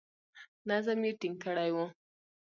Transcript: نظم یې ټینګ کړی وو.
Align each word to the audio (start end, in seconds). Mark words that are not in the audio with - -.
نظم 0.69 0.99
یې 1.07 1.11
ټینګ 1.19 1.37
کړی 1.43 1.69
وو. 1.75 1.85